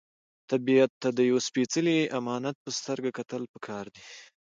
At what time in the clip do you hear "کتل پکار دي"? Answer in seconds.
3.17-4.01